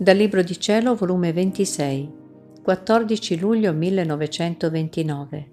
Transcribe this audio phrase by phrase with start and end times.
[0.00, 2.12] Dal Libro di Cielo, volume 26,
[2.62, 5.50] 14 luglio 1929.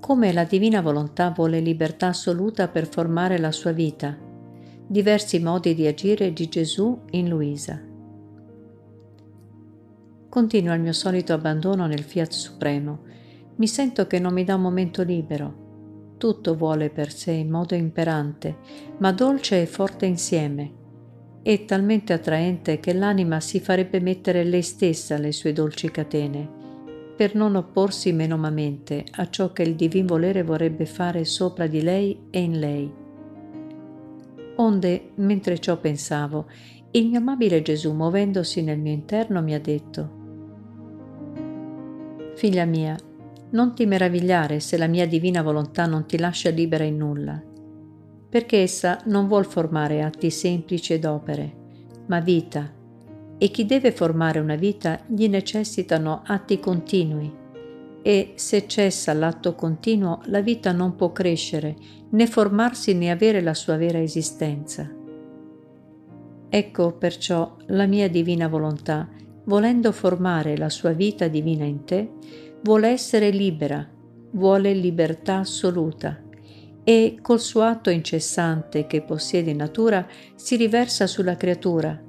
[0.00, 4.14] Come la divina volontà vuole libertà assoluta per formare la sua vita,
[4.86, 7.80] diversi modi di agire di Gesù in Luisa.
[10.28, 12.98] Continua il mio solito abbandono nel Fiat Supremo.
[13.56, 16.14] Mi sento che non mi dà un momento libero.
[16.18, 18.58] Tutto vuole per sé in modo imperante,
[18.98, 20.79] ma dolce e forte insieme
[21.42, 26.48] è talmente attraente che l'anima si farebbe mettere lei stessa le sue dolci catene,
[27.16, 32.26] per non opporsi menomamente a ciò che il divin volere vorrebbe fare sopra di lei
[32.30, 32.92] e in lei.
[34.56, 36.46] Onde, mentre ciò pensavo,
[36.90, 40.18] il mio amabile Gesù, muovendosi nel mio interno, mi ha detto,
[42.34, 42.96] Figlia mia,
[43.50, 47.42] non ti meravigliare se la mia divina volontà non ti lascia libera in nulla
[48.30, 51.52] perché essa non vuol formare atti semplici ed opere,
[52.06, 52.72] ma vita,
[53.36, 57.38] e chi deve formare una vita gli necessitano atti continui,
[58.02, 61.76] e se cessa l'atto continuo la vita non può crescere,
[62.10, 64.88] né formarsi né avere la sua vera esistenza.
[66.48, 69.08] Ecco perciò la mia divina volontà,
[69.44, 72.12] volendo formare la sua vita divina in te,
[72.62, 73.86] vuole essere libera,
[74.32, 76.28] vuole libertà assoluta
[76.84, 82.00] e col suo atto incessante che possiede in natura si riversa sulla creatura,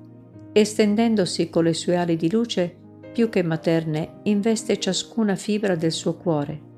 [0.54, 2.76] estendendosi con le sue ali di luce
[3.12, 6.70] più che materne investe ciascuna fibra del suo cuore.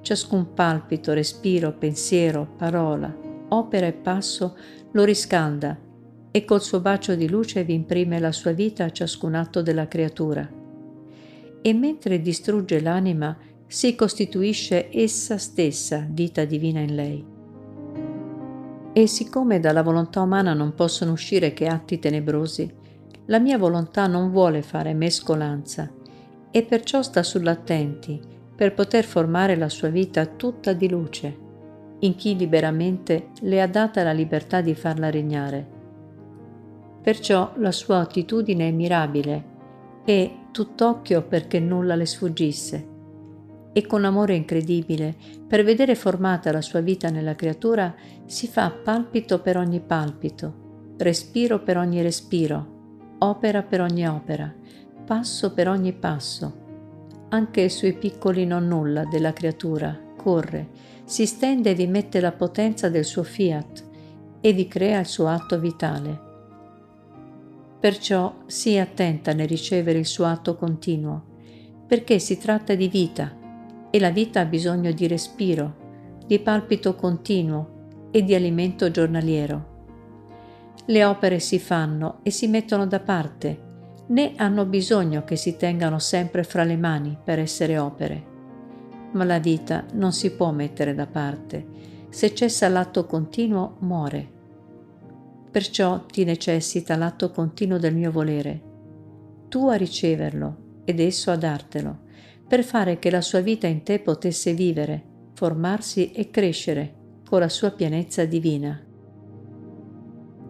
[0.00, 3.14] Ciascun palpito, respiro, pensiero, parola,
[3.48, 4.56] opera e passo
[4.92, 5.78] lo riscalda
[6.30, 9.86] e col suo bacio di luce vi imprime la sua vita a ciascun atto della
[9.86, 10.48] creatura.
[11.62, 17.24] E mentre distrugge l'anima, si costituisce essa stessa vita divina in lei.
[18.92, 22.72] E siccome dalla volontà umana non possono uscire che atti tenebrosi,
[23.26, 25.90] la mia volontà non vuole fare mescolanza
[26.50, 28.20] e perciò sta sull'attenti
[28.54, 31.36] per poter formare la sua vita tutta di luce,
[32.00, 35.72] in chi liberamente le ha data la libertà di farla regnare.
[37.02, 39.52] Perciò la sua attitudine è mirabile
[40.04, 42.92] e tutt'occhio perché nulla le sfuggisse
[43.76, 45.16] e con amore incredibile,
[45.48, 47.92] per vedere formata la sua vita nella creatura,
[48.24, 54.54] si fa palpito per ogni palpito, respiro per ogni respiro, opera per ogni opera,
[55.04, 56.62] passo per ogni passo.
[57.30, 60.68] Anche sui piccoli non nulla della creatura corre,
[61.04, 63.84] si stende e vi mette la potenza del suo fiat
[64.40, 66.20] e vi crea il suo atto vitale.
[67.80, 71.24] Perciò sii attenta nel ricevere il suo atto continuo,
[71.88, 73.42] perché si tratta di vita
[73.94, 79.66] e la vita ha bisogno di respiro, di palpito continuo e di alimento giornaliero.
[80.86, 86.00] Le opere si fanno e si mettono da parte, né hanno bisogno che si tengano
[86.00, 88.24] sempre fra le mani per essere opere.
[89.12, 91.64] Ma la vita non si può mettere da parte.
[92.08, 94.28] Se cessa l'atto continuo, muore.
[95.52, 98.60] Perciò ti necessita l'atto continuo del mio volere,
[99.48, 102.03] tu a riceverlo ed esso a dartelo
[102.46, 105.02] per fare che la sua vita in te potesse vivere,
[105.34, 106.94] formarsi e crescere
[107.28, 108.80] con la sua pienezza divina.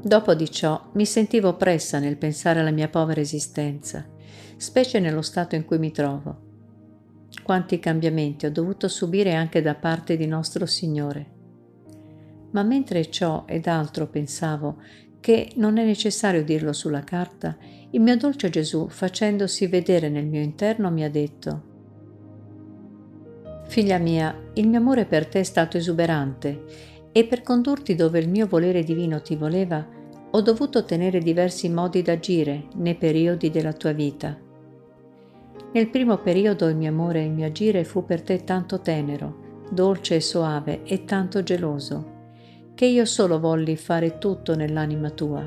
[0.03, 4.07] Dopo di ciò mi sentivo oppressa nel pensare alla mia povera esistenza,
[4.57, 6.43] specie nello stato in cui mi trovo.
[7.43, 11.33] Quanti cambiamenti ho dovuto subire anche da parte di nostro Signore.
[12.51, 14.77] Ma mentre ciò ed altro pensavo,
[15.21, 17.57] che non è necessario dirlo sulla carta,
[17.91, 21.73] il mio dolce Gesù, facendosi vedere nel mio interno, mi ha detto,
[23.75, 26.63] Figlia mia, il mio amore per te è stato esuberante
[27.11, 29.85] e per condurti dove il mio volere divino ti voleva,
[30.31, 34.39] ho dovuto tenere diversi modi d'agire nei periodi della tua vita.
[35.73, 39.65] Nel primo periodo il mio amore e il mio agire fu per te tanto tenero,
[39.73, 42.13] dolce e soave e tanto geloso,
[42.77, 45.45] che io solo volli fare tutto nell'anima tua,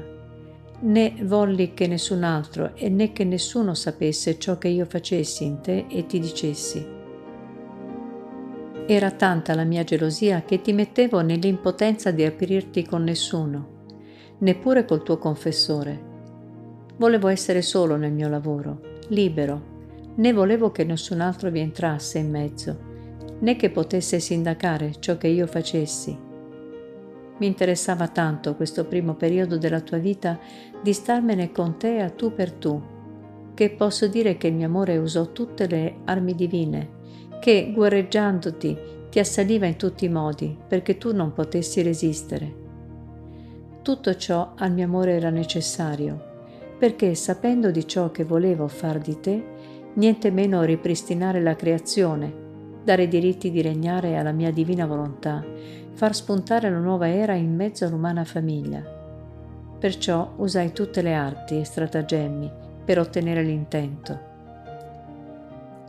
[0.82, 5.62] né volli che nessun altro e né che nessuno sapesse ciò che io facessi in
[5.62, 6.97] te e ti dicessi.
[8.90, 13.84] Era tanta la mia gelosia che ti mettevo nell'impotenza di aprirti con nessuno,
[14.38, 16.02] neppure col tuo confessore.
[16.96, 18.80] Volevo essere solo nel mio lavoro,
[19.10, 22.80] libero, né volevo che nessun altro vi entrasse in mezzo,
[23.40, 26.18] né che potesse sindacare ciò che io facessi.
[27.40, 30.40] Mi interessava tanto questo primo periodo della tua vita
[30.82, 32.82] di starmene con te a tu per tu,
[33.54, 36.96] che posso dire che il mio amore usò tutte le armi divine
[37.48, 38.78] che, guerreggiandoti,
[39.10, 42.54] ti assaliva in tutti i modi perché tu non potessi resistere.
[43.82, 46.22] Tutto ciò al mio amore era necessario,
[46.78, 49.46] perché sapendo di ciò che volevo far di te,
[49.94, 52.34] niente meno ripristinare la creazione,
[52.84, 55.42] dare diritti di regnare alla mia divina volontà,
[55.94, 58.84] far spuntare la nuova era in mezzo all'umana famiglia.
[59.80, 62.52] Perciò usai tutte le arti e stratagemmi
[62.84, 64.36] per ottenere l'intento.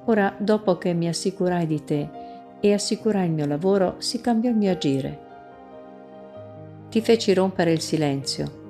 [0.09, 2.09] Ora, dopo che mi assicurai di te
[2.61, 5.27] e assicurai il mio lavoro, si cambiò il mio agire.
[6.89, 8.67] Ti feci rompere il silenzio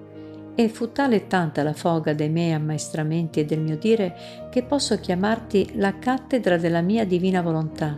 [0.56, 4.16] e fu tale e tanta la foga dei miei ammaestramenti e del mio dire
[4.50, 7.96] che posso chiamarti la cattedra della mia divina volontà,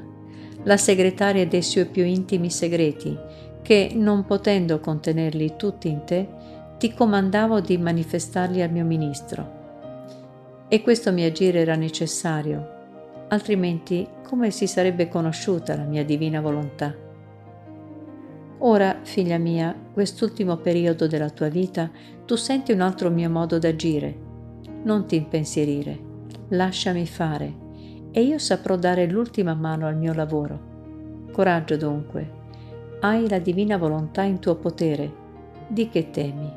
[0.65, 3.19] la segretaria dei suoi più intimi segreti,
[3.63, 6.29] che, non potendo contenerli tutti in te,
[6.77, 9.59] ti comandavo di manifestarli al mio ministro.
[10.69, 12.80] E questo mio agire era necessario,
[13.31, 16.95] altrimenti come si sarebbe conosciuta la mia divina volontà?
[18.59, 21.91] Ora, figlia mia, quest'ultimo periodo della tua vita,
[22.27, 24.29] tu senti un altro mio modo d'agire.
[24.83, 25.99] Non ti impensierire,
[26.49, 27.55] lasciami fare,
[28.11, 30.69] e io saprò dare l'ultima mano al mio lavoro.
[31.33, 32.39] Coraggio dunque,
[33.01, 35.11] hai la divina volontà in tuo potere,
[35.69, 36.53] di che temi?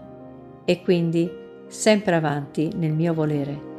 [0.65, 1.31] E quindi
[1.67, 3.72] sempre avanti nel mio volere.